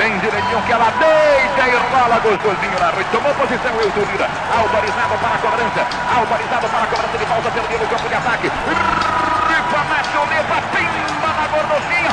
bem 0.00 0.18
direitinho, 0.18 0.62
que 0.62 0.72
ela 0.72 0.90
deita 0.96 1.68
e 1.68 1.76
rola 1.92 2.18
gostosinho 2.20 2.78
na 2.80 2.90
rede. 2.90 3.10
Tomou 3.12 3.34
posição, 3.34 3.76
Wilton 3.76 4.00
Lira. 4.10 4.28
Autorizado 4.56 5.18
para 5.20 5.34
a 5.34 5.38
cobrança. 5.38 5.86
Autorizado 6.16 6.68
para 6.70 6.82
a 6.82 6.86
cobrança 6.86 7.18
de 7.18 7.26
falta, 7.26 7.50
perdeu 7.50 7.78
no 7.78 7.86
campo 7.86 8.08
de 8.08 8.14
ataque. 8.14 8.48
Rifa, 8.48 9.80
mete 9.92 10.16
o 10.16 10.24
Lipa, 10.32 10.56
pimba 10.72 11.30
na 11.36 11.46
gordocinha. 11.52 12.12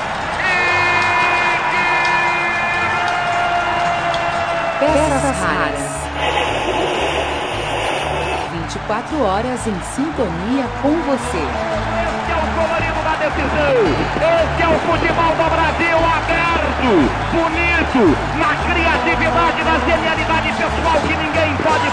Peças 4.79 5.37
raras. 5.47 5.97
24 8.51 9.23
horas 9.23 9.65
em 9.65 9.79
sintonia 9.95 10.65
com 10.81 10.91
você. 11.03 11.76
Decisão. 13.37 13.77
Esse 14.17 14.63
é 14.63 14.67
o 14.67 14.79
futebol 14.81 15.33
do 15.37 15.47
Brasil 15.53 15.97
aberto, 16.17 16.89
bonito, 17.31 18.17
na 18.37 18.51
criatividade, 18.65 19.63
na 19.63 19.77
genialidade 19.85 20.49
pessoal 20.53 20.97
que 21.05 21.15
ninguém 21.15 21.55
pode 21.61 21.86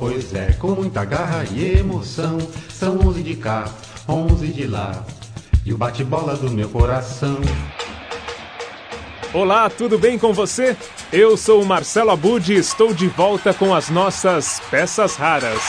pois 0.00 0.34
é, 0.34 0.52
com 0.54 0.68
muita 0.68 1.04
garra 1.04 1.44
e 1.52 1.78
emoção. 1.78 2.38
São 2.70 2.98
11 3.06 3.22
de 3.22 3.36
cá, 3.36 3.66
11 4.08 4.48
de 4.48 4.66
lá, 4.66 5.04
e 5.64 5.74
o 5.74 5.76
bate-bola 5.76 6.34
do 6.34 6.50
meu 6.50 6.70
coração. 6.70 7.38
Olá, 9.32 9.68
tudo 9.68 9.98
bem 9.98 10.18
com 10.18 10.32
você? 10.32 10.74
Eu 11.12 11.36
sou 11.36 11.62
o 11.62 11.66
Marcelo 11.66 12.10
Abud 12.10 12.50
e 12.50 12.56
estou 12.56 12.94
de 12.94 13.06
volta 13.08 13.52
com 13.52 13.74
as 13.74 13.90
nossas 13.90 14.60
peças 14.70 15.16
raras. 15.16 15.60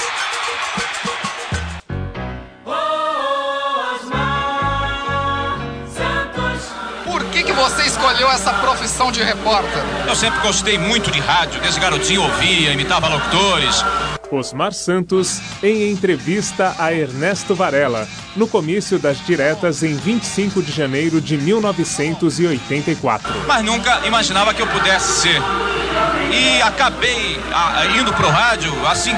Por 7.03 7.23
que, 7.25 7.43
que 7.43 7.51
você 7.51 7.83
escolheu 7.83 8.31
essa 8.31 8.53
profissão 8.53 9.11
de 9.11 9.21
repórter? 9.21 9.83
Eu 10.07 10.15
sempre 10.15 10.39
gostei 10.39 10.77
muito 10.77 11.11
de 11.11 11.19
rádio, 11.19 11.61
desde 11.61 11.79
garotinho 11.79 12.23
ouvia, 12.23 12.71
imitava 12.71 13.09
locutores. 13.09 13.83
Osmar 14.35 14.73
Santos 14.73 15.39
em 15.61 15.91
entrevista 15.91 16.75
a 16.77 16.93
Ernesto 16.93 17.55
Varela, 17.55 18.07
no 18.35 18.47
comício 18.47 18.97
das 18.99 19.23
diretas 19.25 19.83
em 19.83 19.95
25 19.95 20.61
de 20.61 20.71
janeiro 20.71 21.19
de 21.19 21.37
1984. 21.37 23.33
Mas 23.47 23.63
nunca 23.63 24.01
imaginava 24.05 24.53
que 24.53 24.61
eu 24.61 24.67
pudesse 24.67 25.21
ser. 25.21 25.41
E 26.31 26.61
acabei 26.61 27.39
ah, 27.53 27.85
indo 27.99 28.13
pro 28.13 28.29
rádio, 28.29 28.73
assim, 28.87 29.13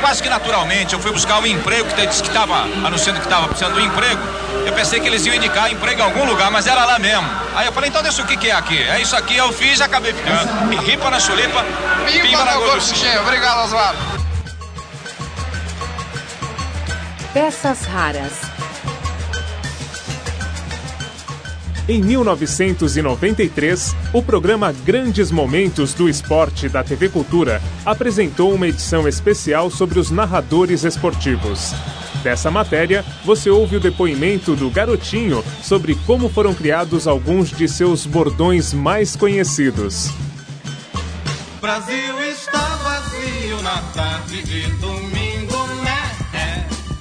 quase 0.00 0.22
que 0.22 0.28
naturalmente. 0.28 0.92
Eu 0.92 1.00
fui 1.00 1.12
buscar 1.12 1.38
um 1.38 1.46
emprego 1.46 1.88
que 1.94 2.06
disse 2.06 2.22
que 2.22 2.28
estava 2.28 2.62
anunciando 2.84 3.20
que 3.20 3.26
estava 3.26 3.46
precisando 3.46 3.74
de 3.74 3.80
um 3.80 3.84
emprego. 3.84 4.20
Eu 4.66 4.72
pensei 4.72 4.98
que 5.00 5.06
eles 5.06 5.24
iam 5.24 5.34
indicar 5.34 5.70
emprego 5.70 6.00
em 6.00 6.04
algum 6.04 6.24
lugar, 6.24 6.50
mas 6.50 6.66
era 6.66 6.84
lá 6.84 6.98
mesmo. 6.98 7.28
Aí 7.54 7.66
eu 7.66 7.72
falei, 7.72 7.88
então 7.88 8.02
deixa 8.02 8.22
o 8.22 8.26
que, 8.26 8.36
que 8.36 8.50
é 8.50 8.52
aqui. 8.52 8.78
É 8.82 9.00
isso 9.00 9.14
aqui, 9.16 9.36
eu 9.36 9.52
fiz 9.52 9.78
e 9.78 9.82
acabei 9.82 10.12
ficando. 10.12 10.72
E 10.72 10.76
ripa 10.76 11.08
na 11.10 11.20
chulipa, 11.20 11.64
Pimba, 12.06 12.44
na 12.44 12.54
gorduchinha. 12.56 13.20
Obrigado, 13.22 13.64
Oswaldo. 13.64 14.17
Peças 17.40 17.82
raras. 17.82 18.32
Em 21.88 22.02
1993, 22.02 23.94
o 24.12 24.20
programa 24.20 24.72
Grandes 24.72 25.30
Momentos 25.30 25.94
do 25.94 26.08
Esporte 26.08 26.68
da 26.68 26.82
TV 26.82 27.08
Cultura 27.08 27.62
apresentou 27.86 28.52
uma 28.52 28.66
edição 28.66 29.06
especial 29.06 29.70
sobre 29.70 30.00
os 30.00 30.10
narradores 30.10 30.82
esportivos. 30.82 31.72
Dessa 32.24 32.50
matéria, 32.50 33.04
você 33.24 33.48
ouve 33.48 33.76
o 33.76 33.80
depoimento 33.80 34.56
do 34.56 34.68
Garotinho 34.68 35.44
sobre 35.62 35.94
como 36.04 36.28
foram 36.28 36.52
criados 36.52 37.06
alguns 37.06 37.52
de 37.52 37.68
seus 37.68 38.04
bordões 38.04 38.72
mais 38.74 39.14
conhecidos. 39.14 40.10
Brasil 41.60 42.20
está 42.20 42.66
vazio 42.82 43.62
na 43.62 43.80
tarde 43.94 44.42
de 44.42 44.62
domingo. 44.78 45.27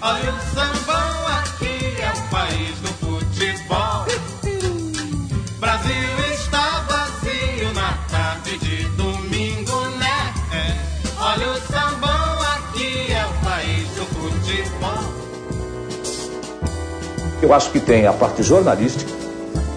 Olha 0.10 0.32
o 0.32 0.40
sambão 0.56 1.28
aqui, 1.28 2.02
é 2.02 2.10
o 2.10 2.30
país 2.30 2.80
do 2.80 2.88
futebol. 2.94 4.06
Brasil 5.60 6.34
está 6.34 6.86
vazio 6.88 7.74
na 7.74 7.92
tarde 8.10 8.58
de 8.58 8.86
domingo, 8.92 9.82
né? 9.98 10.34
É. 10.54 11.22
Olha 11.22 11.52
o 11.52 11.56
sambão 11.60 12.42
aqui, 12.56 13.12
é 13.12 13.26
o 13.26 13.34
país 13.44 13.90
do 13.96 14.06
futebol. 14.06 15.04
Eu 17.42 17.54
acho 17.54 17.70
que 17.72 17.82
tem 17.82 18.08
a 18.08 18.14
parte 18.14 18.42
jornalística, 18.44 19.12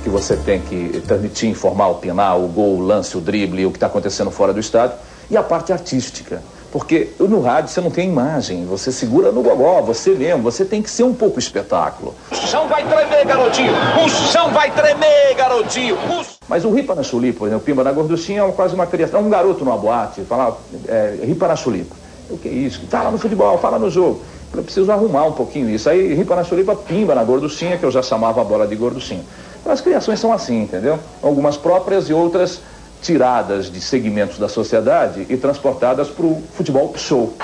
que 0.05 0.09
você 0.09 0.37
tem 0.37 0.61
que 0.61 1.03
transmitir, 1.09 1.51
informar, 1.51 1.89
opinar, 1.89 2.39
o 2.39 2.47
gol, 2.47 2.77
o 2.77 2.81
lance, 2.81 3.19
o 3.19 3.21
drible, 3.21 3.67
o 3.67 3.73
que 3.73 3.79
está 3.79 3.89
acontecendo 3.89 4.31
fora 4.31 4.53
do 4.53 4.61
estádio, 4.61 4.97
e 5.29 5.37
a 5.37 5.43
parte 5.43 5.73
artística. 5.73 6.41
Porque 6.72 7.08
no 7.19 7.41
rádio 7.41 7.70
você 7.70 7.81
não 7.81 7.91
tem 7.91 8.08
imagem, 8.08 8.64
você 8.64 8.92
segura 8.92 9.32
no 9.32 9.42
gogó, 9.42 9.82
você 9.82 10.10
mesmo, 10.10 10.42
você 10.42 10.64
tem 10.64 10.81
que 10.81 10.91
ser 10.91 11.03
um 11.03 11.12
pouco 11.12 11.38
espetáculo. 11.38 12.14
O 12.31 12.34
chão 12.34 12.69
vai 12.69 12.86
tremer, 12.86 13.26
garotinho. 13.26 13.72
O 14.04 14.08
chão 14.08 14.50
vai 14.53 14.70
tremer, 14.70 15.34
garotinho. 15.36 15.97
O 15.97 16.25
Mas 16.48 16.64
o 16.64 16.70
ripa 16.70 16.94
na 16.94 17.03
chulipa, 17.03 17.47
né, 17.47 17.56
o 17.56 17.60
pimba 17.60 17.82
na 17.82 17.91
gorduchinha 17.91 18.44
é 18.44 18.53
quase 18.53 18.75
uma 18.75 18.86
criança. 18.86 19.16
É 19.16 19.20
um 19.20 19.28
garoto 19.28 19.64
numa 19.64 19.76
boate, 19.76 20.20
fala, 20.22 20.56
é, 20.86 21.19
ripa 21.25 21.48
na 21.48 21.56
chulipa. 21.56 21.97
O 22.31 22.38
que 22.38 22.48
é 22.48 22.53
isso? 22.53 22.81
Fala 22.88 23.10
no 23.10 23.19
futebol, 23.19 23.58
fala 23.58 23.76
no 23.76 23.91
jogo. 23.91 24.22
Eu 24.54 24.62
preciso 24.62 24.91
arrumar 24.92 25.25
um 25.25 25.32
pouquinho 25.32 25.69
isso. 25.69 25.88
Aí 25.91 26.14
ripa 26.14 26.37
na 26.37 26.44
chulipa, 26.44 26.76
pimba 26.76 27.14
na 27.16 27.25
gorduchinha, 27.25 27.78
que 27.78 27.84
eu 27.84 27.91
já 27.91 28.02
chamava 28.02 28.41
a 28.41 28.44
bola 28.44 28.66
de 28.66 28.76
gorduchinha. 28.76 29.25
Então, 29.60 29.72
as 29.72 29.81
criações 29.81 30.20
são 30.20 30.32
assim, 30.32 30.62
entendeu? 30.62 30.98
Algumas 31.22 31.56
próprias 31.56 32.08
e 32.08 32.12
outras 32.12 32.60
tiradas 33.00 33.71
de 33.71 33.81
segmentos 33.81 34.38
da 34.38 34.49
sociedade 34.49 35.27
e 35.28 35.37
transportadas 35.37 36.09
para 36.09 36.27
o 36.27 36.43
futebol 36.55 36.93
show. 36.97 37.37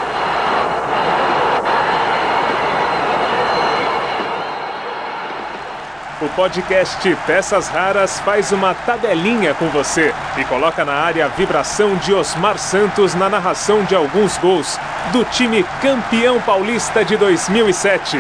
O 6.18 6.28
podcast 6.30 7.14
Peças 7.26 7.68
Raras 7.68 8.18
faz 8.20 8.50
uma 8.50 8.74
tabelinha 8.74 9.52
com 9.52 9.68
você 9.68 10.14
e 10.38 10.44
coloca 10.44 10.82
na 10.82 10.94
área 10.94 11.26
a 11.26 11.28
vibração 11.28 11.94
de 11.96 12.14
Osmar 12.14 12.58
Santos 12.58 13.14
na 13.14 13.28
narração 13.28 13.84
de 13.84 13.94
alguns 13.94 14.38
gols 14.38 14.78
do 15.12 15.24
time 15.26 15.62
campeão 15.82 16.40
paulista 16.40 17.04
de 17.04 17.18
2007. 17.18 18.18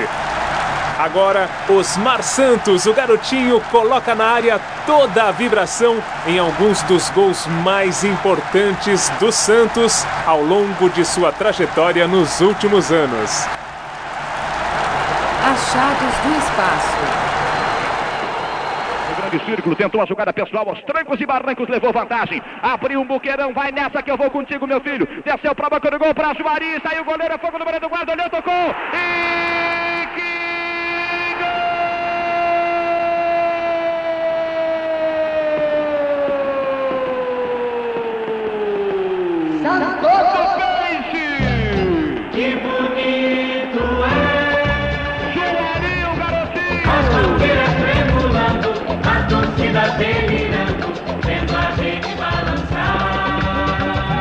Agora, 1.06 1.48
Osmar 1.68 2.20
Santos, 2.20 2.84
o 2.84 2.92
garotinho, 2.92 3.60
coloca 3.70 4.12
na 4.12 4.24
área 4.24 4.60
toda 4.84 5.28
a 5.28 5.30
vibração 5.30 6.02
em 6.26 6.36
alguns 6.36 6.82
dos 6.82 7.08
gols 7.10 7.46
mais 7.62 8.02
importantes 8.02 9.08
do 9.20 9.30
Santos 9.30 10.04
ao 10.26 10.42
longo 10.42 10.90
de 10.90 11.04
sua 11.04 11.30
trajetória 11.30 12.08
nos 12.08 12.40
últimos 12.40 12.90
anos. 12.90 13.46
Achados 15.44 16.14
do 16.24 16.38
espaço. 16.38 16.96
O 19.12 19.20
grande 19.20 19.44
círculo 19.44 19.76
tentou 19.76 20.02
a 20.02 20.06
jogada 20.06 20.32
pessoal 20.32 20.68
aos 20.68 20.82
trancos 20.82 21.20
e 21.20 21.24
barrancos, 21.24 21.68
levou 21.68 21.92
vantagem. 21.92 22.42
Abriu 22.60 23.00
um 23.00 23.06
buqueirão, 23.06 23.54
vai 23.54 23.70
nessa 23.70 24.02
que 24.02 24.10
eu 24.10 24.16
vou 24.16 24.28
contigo, 24.28 24.66
meu 24.66 24.80
filho. 24.80 25.06
Desceu 25.24 25.54
pra 25.54 25.70
boca 25.70 25.88
do 25.88 26.00
gol 26.00 26.12
pra 26.12 26.34
Juari, 26.34 26.80
saiu 26.82 27.02
o 27.02 27.04
goleiro, 27.04 27.32
é 27.32 27.38
fogo 27.38 27.60
no 27.60 27.64
meio 27.64 27.80
do 27.80 27.88
guarda, 27.88 28.10
olhou, 28.10 28.28
tocou. 28.28 28.74
E 28.92 29.45
a 51.56 51.70
gente 51.82 52.14
balançar. 52.16 53.06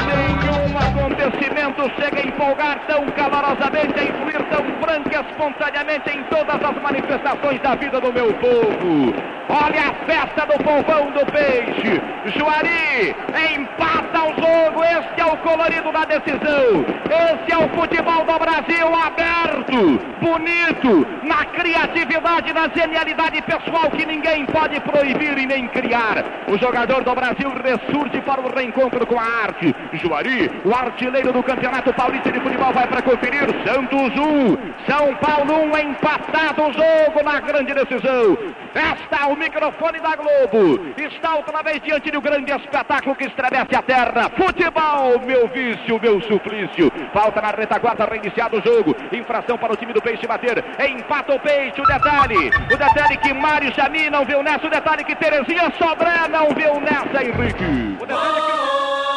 Nenhum 0.08 0.78
acontecimento 0.78 1.82
chega 2.00 2.20
a 2.20 2.24
empolgar 2.24 2.80
tão 2.88 3.06
dolorosamente 3.06 4.00
a 4.00 4.04
influir 4.04 4.42
tão 4.50 4.64
franca 4.82 5.12
e 5.12 5.20
espontaneamente 5.22 6.10
em 6.12 6.24
todas 6.24 6.62
as 6.64 6.84
manifestações 6.84 7.62
da 7.62 7.76
vida 7.76 8.00
do 8.00 8.14
meu 8.14 8.34
povo. 8.36 9.45
Olha 9.56 9.88
a 9.88 9.94
festa 10.06 10.46
do 10.48 10.62
povão 10.62 11.12
do 11.12 11.26
peixe. 11.32 12.02
Juari 12.36 13.16
empata 13.56 14.24
o 14.24 14.34
jogo. 14.36 14.84
Este 14.84 15.22
é 15.22 15.26
o 15.26 15.38
colorido 15.38 15.94
da 15.94 16.04
decisão. 16.04 16.84
Esse 17.06 17.54
é 17.54 17.58
o 17.58 17.70
futebol 17.70 18.26
do 18.26 18.38
Brasil 18.38 18.94
aberto, 18.94 19.98
bonito, 20.20 21.08
na 21.24 21.46
criatividade, 21.46 22.52
na 22.52 22.68
genialidade 22.68 23.42
pessoal 23.44 23.90
que 23.92 24.06
ninguém 24.06 24.46
pode 24.46 24.78
proibir 24.82 25.38
e 25.38 25.46
nem 25.46 25.70
criar. 25.70 26.26
O 26.50 26.58
jogador 26.58 27.06
do 27.06 27.16
Brasil 27.16 27.50
ressurge 27.64 28.20
para 28.22 28.42
o 28.42 28.54
reencontro 28.54 29.06
com 29.08 29.18
a 29.18 29.24
arte. 29.24 29.74
Juari, 29.94 30.52
o 30.66 30.76
artilheiro 30.76 31.32
do 31.32 31.42
Campeonato 31.42 31.94
Paulista 31.94 32.30
de 32.30 32.42
Futebol, 32.42 32.74
vai 32.74 32.88
para 32.88 33.02
conferir. 33.02 33.48
Santos 33.66 34.12
1, 34.18 34.58
São 34.86 35.16
Paulo 35.16 35.72
1, 35.74 35.78
empatado 35.78 36.62
o 36.62 36.74
jogo 36.74 37.24
na 37.24 37.40
grande 37.40 37.74
decisão. 37.74 38.38
Está 38.76 39.28
o 39.28 39.38
microfone 39.38 40.02
da 40.02 40.18
Globo. 40.18 40.94
Está 40.98 41.36
outra 41.36 41.64
vez 41.64 41.82
diante 41.82 42.12
do 42.12 42.20
grande 42.20 42.52
espetáculo 42.52 43.16
que 43.16 43.24
estremece 43.24 43.74
a 43.74 43.82
terra. 43.82 44.30
Futebol, 44.36 45.18
meu 45.26 45.48
vício, 45.48 45.98
meu 46.02 46.22
suplício. 46.22 46.92
Falta 47.14 47.42
na 47.42 47.52
retaguarda, 47.52 48.04
reiniciado 48.04 48.58
o 48.58 48.62
jogo. 48.62 48.94
Infração 49.14 49.58
para 49.58 49.72
o 49.72 49.78
time 49.78 49.94
do 49.94 50.02
Peixe 50.02 50.28
bater. 50.28 50.64
Empata 50.90 51.36
o 51.36 51.40
Peixe, 51.40 51.80
o 51.80 51.86
detalhe. 51.86 52.50
O 52.50 52.78
detalhe 52.78 53.18
que 53.18 53.34
Mário 53.34 53.74
Jami 53.74 54.10
não 54.10 54.26
viu 54.26 54.44
nessa. 54.44 54.68
O 54.68 54.70
detalhe 54.70 55.06
que 55.06 55.16
Terezinha 55.16 55.72
Sobré 55.78 56.28
não 56.30 56.50
viu 56.50 56.80
nessa, 56.82 57.24
Henrique. 57.24 57.98
O 58.02 58.06
detalhe 58.06 58.42
que... 58.42 59.15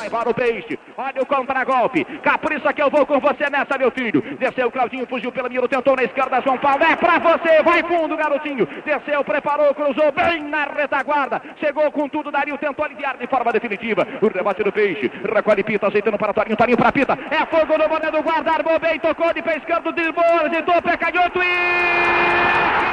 Vai 0.00 0.08
para 0.08 0.30
o 0.30 0.34
peixe. 0.34 0.78
Olha 0.96 1.20
o 1.20 1.26
contra-golpe. 1.26 2.06
Capriça 2.22 2.72
que 2.72 2.82
eu 2.82 2.88
vou 2.88 3.04
com 3.04 3.20
você 3.20 3.50
nessa, 3.50 3.76
meu 3.76 3.90
filho. 3.90 4.22
Desceu 4.38 4.70
Claudinho, 4.70 5.06
fugiu 5.06 5.30
pela 5.30 5.46
mira, 5.46 5.68
tentou 5.68 5.94
na 5.94 6.04
esquerda, 6.04 6.40
João 6.40 6.56
Paulo. 6.56 6.82
É 6.82 6.96
pra 6.96 7.18
você. 7.18 7.62
Vai 7.62 7.82
fundo, 7.82 8.16
garotinho. 8.16 8.66
Desceu, 8.82 9.22
preparou, 9.22 9.74
cruzou 9.74 10.10
bem 10.10 10.42
na 10.44 10.64
retaguarda. 10.64 11.42
Chegou 11.58 11.92
com 11.92 12.08
tudo, 12.08 12.30
Dario 12.30 12.56
tentou 12.56 12.82
aliviar 12.82 13.18
de 13.18 13.26
forma 13.26 13.52
definitiva. 13.52 14.06
O 14.22 14.28
rebate 14.28 14.62
do 14.62 14.72
peixe. 14.72 15.10
Recolhe 15.34 15.62
Pita, 15.62 15.88
ajeitando 15.88 16.16
para 16.16 16.32
Torinho. 16.32 16.56
Torinho 16.56 16.78
para 16.78 16.92
Pita. 16.92 17.18
É 17.30 17.44
fogo 17.44 17.76
no 17.76 17.86
boné 17.86 18.10
do 18.10 18.22
guarda. 18.22 18.52
Armou 18.52 18.78
bem, 18.78 18.98
tocou 18.98 19.34
de 19.34 19.42
pé 19.42 19.58
esquerdo, 19.58 19.92
driblou, 19.92 20.24
agitou, 20.46 20.80
pé 20.80 20.96
canhoto 20.96 21.40
e... 21.42 22.89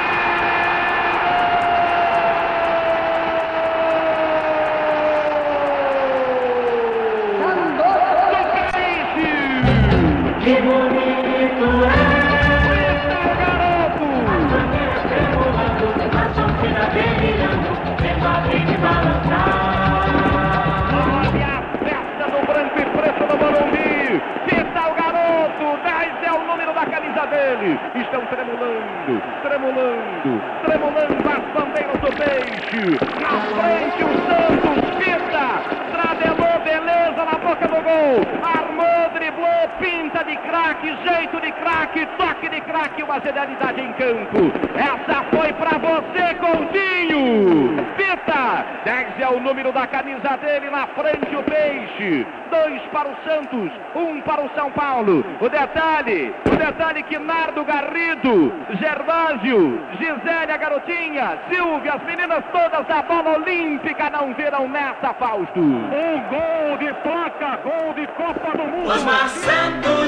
Estão 28.18 28.36
tremulando, 28.36 29.22
tremulando, 29.42 30.42
tremulando 30.66 31.14
as 31.30 31.44
bandeiras 31.54 32.00
do 32.00 32.10
peixe. 32.18 32.98
Na 33.22 33.30
frente 33.54 34.02
o 34.02 34.10
Santos. 34.26 34.82
Pita. 34.98 35.46
Tradelou 35.92 36.58
beleza 36.64 37.24
na 37.24 37.38
boca 37.38 37.68
do 37.68 37.80
gol. 37.80 38.18
Armou, 38.42 39.10
driblou, 39.14 39.68
pinta 39.78 40.24
de 40.24 40.36
craque, 40.38 40.88
jeito 41.06 41.40
de 41.40 41.47
craque, 41.62 42.06
toque 42.16 42.48
de 42.48 42.60
craque, 42.62 43.02
uma 43.02 43.20
genialidade 43.20 43.80
em 43.80 43.92
campo. 43.92 44.52
Essa 44.74 45.24
foi 45.30 45.52
pra 45.54 45.78
você, 45.78 46.34
Coutinho. 46.34 47.76
Pita. 47.96 48.64
10 48.84 49.20
é 49.20 49.28
o 49.28 49.40
número 49.40 49.72
da 49.72 49.86
camisa 49.86 50.36
dele, 50.38 50.70
na 50.70 50.86
frente 50.88 51.34
o 51.34 51.42
Peixe. 51.42 52.26
Dois 52.50 52.80
para 52.92 53.08
o 53.08 53.16
Santos, 53.24 53.70
um 53.94 54.20
para 54.22 54.42
o 54.42 54.50
São 54.54 54.70
Paulo. 54.70 55.24
O 55.40 55.48
detalhe, 55.48 56.34
o 56.46 56.56
detalhe 56.56 57.02
que 57.02 57.18
Nardo 57.18 57.64
Garrido, 57.64 58.52
Gervásio, 58.80 59.80
Gisele, 59.98 60.52
a 60.52 60.56
garotinha, 60.56 61.38
Silvia, 61.50 61.94
as 61.94 62.02
meninas 62.04 62.42
todas 62.52 62.86
da 62.86 63.02
bola 63.02 63.38
olímpica 63.38 64.08
não 64.10 64.32
viram 64.34 64.68
nessa, 64.68 65.12
Fausto. 65.14 65.60
Um 65.60 66.22
gol 66.30 66.78
de 66.78 66.92
placa, 67.02 67.58
gol 67.62 67.92
de 67.94 68.06
Copa 68.08 68.56
do 68.56 68.64
Mundo. 68.64 68.88
Osmar 68.88 69.28
Santos 69.28 70.07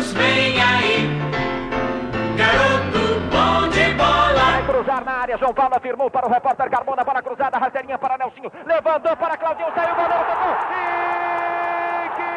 área, 5.31 5.39
João 5.39 5.55
Paulo 5.55 5.75
afirmou 5.77 6.11
para 6.11 6.27
o 6.27 6.31
repórter 6.31 6.69
Carmona, 6.71 7.05
para 7.05 7.21
a 7.21 7.23
cruzada, 7.23 7.59
rasteirinha 7.59 7.99
para 7.99 8.19
Nelsinho, 8.19 8.51
levantou 8.67 9.17
para 9.17 9.37
Claudinho, 9.37 9.73
saiu 9.75 9.93
o 9.93 9.97
goleiro, 9.97 10.25
tocou. 10.25 10.57
E 10.73 12.09
que 12.17 12.31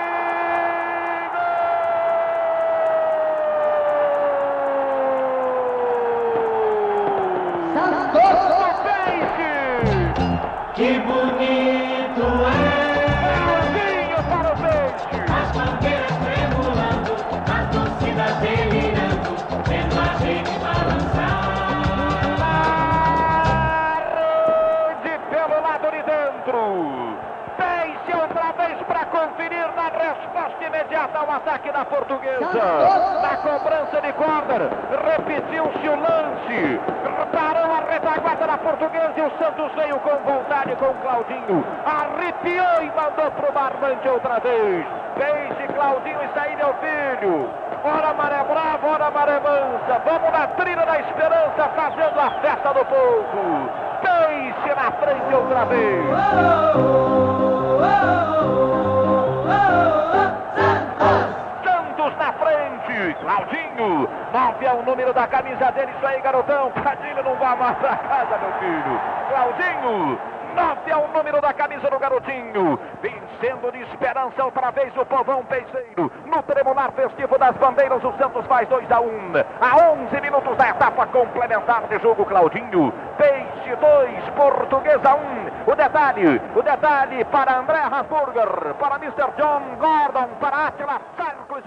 gol! 8.13 8.74
Peixe! 8.84 9.51
Que 10.75 11.00
bonito 11.00 11.73
resposta 30.63 30.67
imediata 30.67 31.20
ao 31.20 31.29
ataque 31.32 31.72
da 31.72 31.86
portuguesa. 31.86 32.39
Na 33.22 33.38
cobrança 33.38 34.01
de 34.01 34.13
corner, 34.13 34.70
repetiu-se 35.05 35.89
o 35.89 35.96
lance. 35.96 36.79
Parou 37.32 37.72
a 37.72 37.79
retaguarda 37.91 38.48
da 38.48 38.58
portuguesa 38.58 39.13
e 39.17 39.22
o 39.22 39.32
Santos 39.38 39.72
veio 39.75 40.00
com 40.00 40.15
vontade 40.32 40.75
com 40.75 40.86
o 40.86 40.93
Claudinho. 40.96 41.65
Arrepiou 41.86 42.82
e 42.82 42.91
mandou 42.96 43.32
pro 43.32 43.51
barbante 43.51 44.08
outra 44.08 44.39
vez. 44.39 44.86
Peixe, 45.15 45.74
Claudinho, 45.74 46.24
isso 46.24 46.39
aí, 46.39 46.55
meu 46.55 46.74
filho. 46.75 47.50
Ora 47.84 48.13
maré 48.13 48.43
brava, 48.43 48.88
ora 48.88 49.12
maré 49.12 49.39
mansa. 49.39 50.01
Vamos 50.05 50.32
na 50.32 50.48
trilha 50.48 50.86
da 50.86 51.00
esperança, 51.00 51.70
fazendo 51.75 52.20
a 52.20 52.29
festa 52.41 52.74
do 52.74 52.86
povo. 52.86 53.70
Peixe 54.01 54.75
na 54.75 54.91
frente 54.91 55.36
outra 55.36 55.65
vez. 55.65 56.03
Santos 57.79 58.83
Claudinho. 63.12 64.07
Nove 64.31 64.65
é 64.65 64.74
o 64.74 64.83
número 64.83 65.13
da 65.13 65.27
camisa 65.27 65.72
dele. 65.72 65.91
Isso 65.98 66.05
aí, 66.05 66.22
garotão. 66.22 66.72
Cadinho 66.72 67.24
não 67.24 67.36
vai 67.36 67.57
mais 67.57 67.77
pra 67.77 67.95
casa, 67.98 68.38
meu 68.38 68.53
filho. 68.60 69.01
Claudinho. 69.29 70.19
Nove 70.55 70.91
é 70.91 70.95
o 70.95 71.07
número 71.07 71.41
da 71.41 71.51
camisa 71.51 71.89
do 71.89 71.98
garotinho. 71.98 72.79
Vencendo 73.01 73.72
de 73.72 73.81
esperança 73.81 74.45
outra 74.45 74.72
vez 74.72 74.95
o 74.95 75.05
povão 75.05 75.43
peixeiro. 75.45 76.12
No 76.27 76.43
tremular 76.43 76.91
festivo 76.91 77.38
das 77.39 77.55
bandeiras, 77.57 78.03
o 78.03 78.13
Santos 78.13 78.45
faz 78.45 78.69
2 78.69 78.91
a 78.91 79.01
1. 79.01 79.05
Um. 79.05 79.33
A 79.60 79.91
11 79.93 80.22
minutos 80.22 80.55
da 80.55 80.69
etapa 80.69 81.07
complementar 81.07 81.88
de 81.88 82.00
jogo, 82.00 82.24
Claudinho. 82.25 82.93
Peixe 83.17 83.75
2, 83.75 84.29
Portuguesa 84.36 85.15
1. 85.15 85.17
Um. 85.17 85.72
O 85.72 85.75
detalhe, 85.75 86.41
o 86.55 86.62
detalhe 86.62 87.25
para 87.25 87.57
André 87.57 87.79
Hamburger, 87.79 88.74
para 88.75 88.95
Mr. 88.95 89.31
John 89.38 89.62
Gordon, 89.79 90.27
para 90.39 90.67
Atila 90.67 91.01
Sarcos 91.17 91.63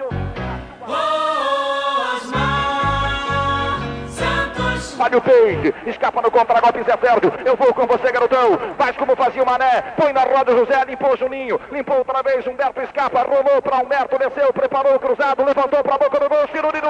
e 0.87 0.91
o... 0.91 2.17
Osmar 2.17 3.81
Santos 4.09 4.99
Olha 4.99 5.19
o 5.19 5.21
Peixe, 5.21 5.75
escapa 5.87 6.23
no 6.23 6.31
contra-golpe 6.31 6.83
Zé 6.83 6.97
Sérgio. 6.97 7.33
Eu 7.45 7.57
vou 7.57 7.73
com 7.75 7.87
você, 7.87 8.11
garotão. 8.11 8.59
Faz 8.79 8.97
como 8.97 9.15
fazia 9.17 9.43
o 9.43 9.47
Mané. 9.47 9.83
Põe 9.97 10.13
na 10.13 10.23
roda 10.23 10.53
José, 10.53 10.85
limpou 10.87 11.17
Juninho. 11.17 11.61
Limpou 11.71 11.99
outra 11.99 12.23
vez, 12.23 12.47
Humberto 12.47 12.81
escapa, 12.83 13.23
rolou 13.23 13.61
para 13.63 13.79
Humberto, 13.79 14.19
desceu, 14.19 14.53
preparou 14.53 14.95
o 14.95 15.01
cruzado, 15.01 15.45
levantou 15.45 15.83
para 15.83 15.95
a 15.95 15.99
boca 15.99 16.19
do 16.19 16.29
gol. 16.29 16.49
Ciruri 16.53 16.81
do 16.81 16.86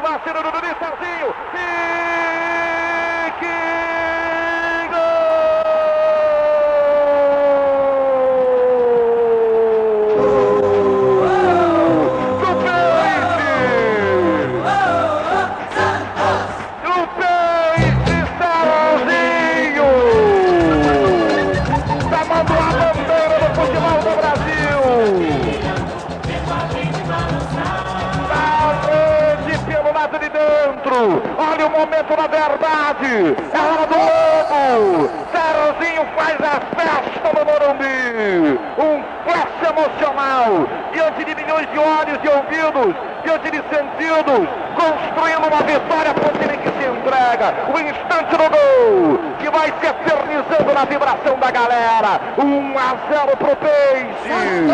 verdade. 33.07 33.37
É 33.53 33.59
hora 33.59 33.87
do 33.87 33.97
lobo. 33.97 35.11
Serginho 35.33 36.07
faz 36.17 36.37
a 36.41 36.61
festa 36.75 37.33
no 37.35 37.45
Morumbi. 37.45 38.61
Um 38.79 39.03
flash 39.25 39.63
emocional 39.71 40.69
diante 40.93 41.25
de 41.25 41.35
milhões 41.35 41.67
de 41.71 41.79
olhos 41.79 42.19
e 42.23 42.29
ouvidos, 42.29 42.95
diante 43.25 43.51
de 43.51 43.59
sentidos, 43.69 44.49
construindo 44.75 45.47
uma 45.49 45.63
vitória 45.63 46.15
para 46.15 46.29
o 46.29 46.39
time 46.39 46.56
entrega. 46.87 47.55
O 47.75 47.79
instante 47.79 48.37
do 48.37 48.51
gol 48.51 49.19
que 49.39 49.51
vai 49.51 49.73
se 49.81 49.87
eternizando 49.87 50.75
na 50.75 50.85
vibração 50.85 51.39
da 51.39 51.51
galera. 51.51 52.21
1 52.39 52.79
a 52.79 52.97
0 53.13 53.37
pro 53.37 53.57
Peixe. 53.57 54.67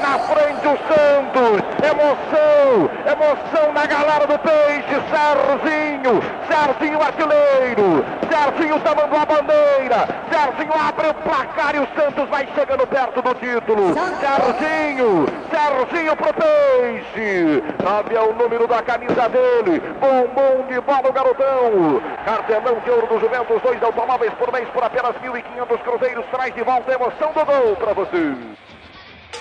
Na 0.00 0.18
frente 0.18 0.66
o 0.66 0.78
Santos. 0.86 1.62
Emoção, 1.82 2.90
emoção 3.06 3.72
na 3.72 3.86
galera 3.86 4.26
do 4.26 4.38
Peixe. 4.38 4.96
Serginho, 5.10 6.20
Serginho 6.48 7.02
artilheiro. 7.02 8.04
Serginho 8.30 8.80
tomando 8.80 9.16
a 9.16 9.26
bandeira. 9.26 10.25
Serginho 10.36 10.74
abre 10.78 11.08
o 11.08 11.14
placar 11.14 11.74
e 11.74 11.78
o 11.78 11.88
Santos 11.96 12.28
vai 12.28 12.46
chegando 12.54 12.86
perto 12.86 13.22
do 13.22 13.34
título. 13.36 13.94
Serginho, 13.94 15.26
Serginho 15.50 16.14
pro 16.14 16.34
Peixe. 16.34 17.62
Nove 17.82 18.14
é 18.14 18.20
o 18.20 18.34
número 18.34 18.66
da 18.66 18.82
camisa 18.82 19.30
dele. 19.30 19.80
Bombom 19.98 20.66
de 20.68 20.78
bola 20.82 21.08
o 21.08 21.12
garotão. 21.12 22.02
Cartelão 22.26 22.78
de 22.84 22.90
ouro 22.90 23.06
do 23.06 23.18
Juventus, 23.18 23.62
dois 23.62 23.82
automóveis 23.82 24.34
por 24.34 24.52
mês 24.52 24.68
por 24.68 24.84
apenas 24.84 25.16
1.500 25.16 25.78
cruzeiros. 25.78 26.26
Traz 26.30 26.54
de 26.54 26.62
volta 26.62 26.92
a 26.92 26.94
emoção 26.94 27.32
do 27.32 27.44
gol 27.46 27.76
para 27.76 27.94
você. 27.94 28.34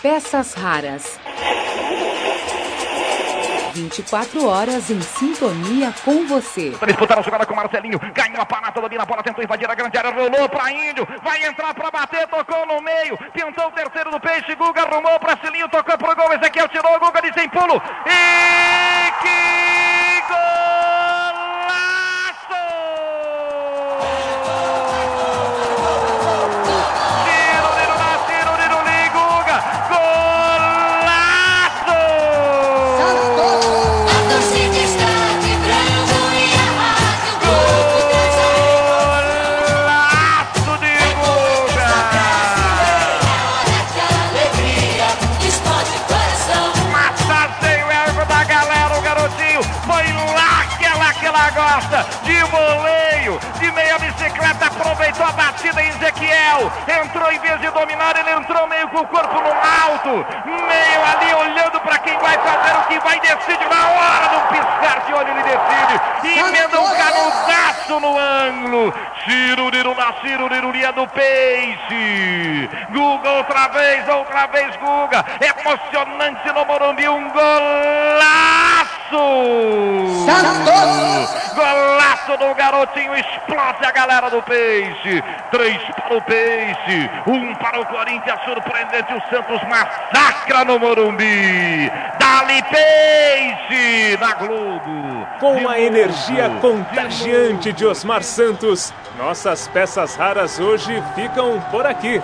Peças 0.01 0.53
raras. 0.53 1.19
24 3.75 4.47
horas 4.47 4.89
em 4.89 5.01
sintonia 5.01 5.93
com 6.05 6.25
você. 6.25 6.71
Disputaram 6.87 7.19
a 7.19 7.23
jogada 7.23 7.45
com 7.45 7.53
Marcelinho. 7.53 7.99
Ganhou 7.99 8.41
a 8.41 8.45
parada, 8.45 8.79
domina 8.79 9.03
a 9.03 9.05
bola, 9.05 9.21
tentou 9.21 9.43
invadir 9.43 9.69
a 9.69 9.75
grande 9.75 9.97
área, 9.97 10.11
rolou 10.11 10.47
para 10.47 10.71
Índio. 10.71 11.05
Vai 11.21 11.45
entrar 11.45 11.73
para 11.73 11.91
bater, 11.91 12.25
tocou 12.27 12.65
no 12.65 12.81
meio. 12.81 13.17
Pintou 13.33 13.67
o 13.67 13.71
terceiro 13.71 14.11
do 14.11 14.19
peixe. 14.19 14.55
Guga 14.55 14.83
arrumou 14.83 15.19
para 15.19 15.37
Cilinho, 15.43 15.67
tocou 15.67 15.97
pro 15.97 16.15
gol. 16.15 16.33
Ezequiel 16.33 16.69
tirou, 16.69 16.99
Guga 16.99 17.21
de 17.21 17.33
sem 17.33 17.49
pulo. 17.49 17.81
E 18.05 18.74
gosta, 51.55 52.05
de 52.23 52.43
voleio, 52.43 53.39
de 53.59 53.71
meia 53.71 53.97
bicicleta, 53.97 54.67
aproveitou 54.67 55.25
a 55.25 55.31
batida 55.31 55.81
em 55.81 55.87
Ezequiel, 55.87 56.71
entrou 57.01 57.31
em 57.31 57.39
vez 57.39 57.59
de 57.61 57.69
dominar, 57.71 58.15
ele 58.19 58.31
entrou 58.31 58.67
meio 58.67 58.87
com 58.89 58.99
o 58.99 59.07
corpo 59.07 59.41
no 59.41 59.49
alto, 59.49 60.25
meio 60.45 61.01
ali 61.05 61.33
olhando 61.33 61.79
para 61.79 61.97
quem 61.99 62.17
vai 62.19 62.37
fazer 62.37 62.77
o 62.77 62.83
que 62.83 62.99
vai, 62.99 63.19
decide 63.21 63.65
na 63.65 63.89
hora 63.89 64.27
do 64.27 64.39
piscar 64.49 64.99
de 65.07 65.13
olho, 65.13 65.29
ele 65.29 65.43
decide, 65.43 66.01
e 66.25 66.39
emenda 66.39 66.79
um 66.79 66.95
canudaço 66.95 67.99
no 68.01 68.19
ângulo, 68.19 68.93
Ciruriru 69.23 69.95
na 69.95 70.91
do 70.91 71.07
Peixe, 71.07 72.69
Guga 72.89 73.29
outra 73.31 73.69
vez, 73.69 74.07
outra 74.09 74.47
vez 74.47 74.75
Guga, 74.75 75.25
emocionante 75.39 76.51
no 76.51 76.65
Morumbi, 76.65 77.07
um 77.07 77.29
golaço! 77.29 78.64
Golaço 81.55 82.37
do 82.37 82.53
garotinho, 82.55 83.13
explode 83.15 83.85
a 83.85 83.91
galera 83.91 84.29
do 84.29 84.41
Peixe. 84.43 85.23
Três 85.51 85.77
para 85.95 86.17
o 86.17 86.21
Peixe, 86.21 87.09
um 87.27 87.53
para 87.55 87.81
o 87.81 87.85
Corinthians, 87.85 88.39
surpreendente. 88.43 89.13
O 89.13 89.21
Santos 89.29 89.61
massacra 89.69 90.65
no 90.65 90.79
Morumbi. 90.79 91.91
Dali 92.19 92.63
Peixe 92.63 94.17
na 94.19 94.33
Globo. 94.33 95.27
Com 95.39 95.55
De 95.55 95.59
a 95.59 95.63
novo, 95.63 95.75
energia 95.75 96.49
de 96.49 96.59
contagiante 96.59 97.71
de 97.73 97.85
Osmar 97.85 98.23
Santos, 98.23 98.93
nossas 99.17 99.67
peças 99.67 100.15
raras 100.15 100.59
hoje 100.59 101.03
ficam 101.13 101.61
por 101.71 101.85
aqui. 101.85 102.21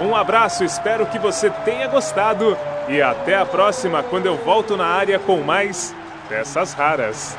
Um 0.00 0.14
abraço, 0.16 0.64
espero 0.64 1.04
que 1.06 1.18
você 1.18 1.50
tenha 1.64 1.86
gostado 1.88 2.56
e 2.88 3.02
até 3.02 3.36
a 3.36 3.44
próxima 3.44 4.02
quando 4.02 4.26
eu 4.26 4.36
volto 4.36 4.76
na 4.76 4.86
área 4.86 5.18
com 5.18 5.42
mais 5.42 5.94
peças 6.30 6.72
raras. 6.74 7.36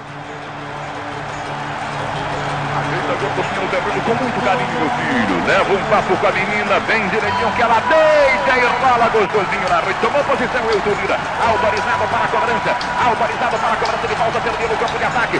Ajeita 2.75 3.13
no 3.15 3.67
terreno 3.71 4.01
com 4.03 4.15
muito 4.19 4.43
carinho, 4.43 4.67
meu 4.67 4.89
filho. 4.99 5.47
Leva 5.47 5.71
um 5.71 5.83
papo 5.89 6.17
com 6.17 6.27
a 6.27 6.31
menina, 6.31 6.77
bem 6.81 7.07
direitinho 7.07 7.51
que 7.55 7.61
ela 7.61 7.79
deita 7.87 8.51
e 8.51 8.67
rola 8.83 9.07
gostosinho 9.07 9.69
na 9.69 9.79
rede. 9.79 9.99
Tomou 10.01 10.21
posição, 10.25 10.59
Wilton 10.67 10.91
Lira. 10.99 11.17
Autorizado 11.39 12.03
para 12.11 12.19
a 12.19 12.27
cobrança. 12.27 12.75
Autorizado 13.07 13.57
para 13.57 13.71
a 13.71 13.77
cobrança 13.77 14.07
de 14.07 14.15
falta, 14.15 14.41
perdeu 14.41 14.67
no 14.67 14.75
campo 14.75 14.97
de 14.99 15.05
ataque. 15.05 15.30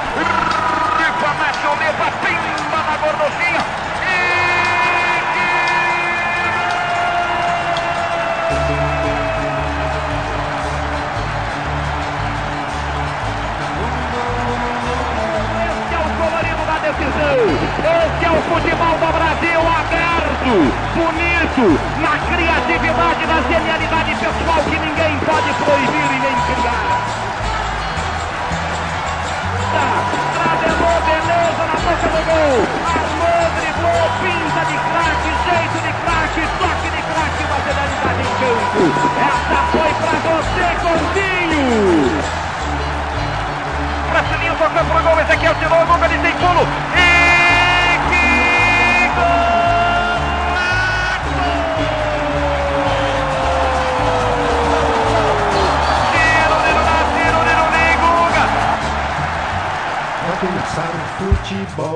Bonito, 20.52 21.80
na 22.02 22.20
criatividade, 22.28 23.26
na 23.26 23.42
genialidade 23.48 24.16
pessoal 24.16 24.60
que 24.68 24.78
ninguém 24.80 25.18
pode 25.20 25.54
proibir 25.64 26.12
e 26.12 26.20
nem 26.20 26.36
criar. 26.44 27.08
Travelou 30.36 31.00
beleza 31.08 31.64
na 31.72 31.78
boca 31.80 32.08
do 32.12 32.22
gol. 32.28 32.68
Armou, 32.92 33.44
driblou, 33.56 34.06
pinta 34.20 34.62
de 34.68 34.76
craque, 34.92 35.32
jeito 35.48 35.78
de 35.86 35.92
craque, 36.04 36.42
toque 36.60 36.90
de 36.92 37.02
craque, 37.08 37.44
materialidade 37.48 38.22
em 38.22 38.32
campo. 38.42 38.84
Essa 39.22 39.60
foi 39.72 39.92
pra 40.02 40.16
você, 40.28 40.68
Coutinho. 40.82 41.64
Marcelinho 44.12 44.56
tocou 44.56 44.84
pro 44.84 45.00
gol, 45.04 45.20
Ezequiel 45.22 45.56
tirou, 45.56 45.86
Guga 45.86 46.08
de 46.10 46.20
sem 46.20 46.34
pulo. 46.34 46.68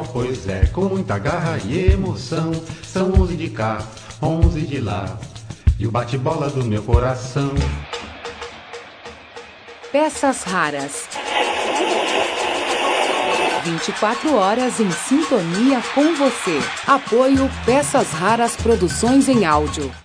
Pois 0.03 0.47
é, 0.47 0.65
com 0.67 0.85
muita 0.85 1.17
garra 1.17 1.57
e 1.63 1.91
emoção. 1.91 2.51
São 2.83 3.13
11 3.13 3.35
de 3.35 3.49
cá, 3.49 3.79
11 4.21 4.61
de 4.61 4.81
lá, 4.81 5.17
e 5.79 5.87
o 5.87 5.91
bate-bola 5.91 6.49
do 6.49 6.65
meu 6.65 6.81
coração. 6.81 7.51
Peças 9.91 10.43
raras. 10.43 11.07
24 13.63 14.35
horas 14.35 14.79
em 14.79 14.91
sintonia 14.91 15.81
com 15.93 16.15
você. 16.15 16.59
Apoio 16.85 17.49
Peças 17.65 18.11
Raras 18.11 18.55
Produções 18.55 19.27
em 19.27 19.45
Áudio. 19.45 19.91